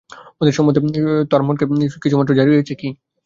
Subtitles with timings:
[0.41, 0.99] ওদের সঙ্গে সম্বন্ধ-সূত্র
[1.31, 2.89] তোর মনকে কোথাও কিছুমাত্র জড়িয়েছে কি?